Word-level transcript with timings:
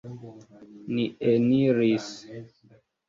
Ni 0.93 1.05
eniris. 1.33 2.07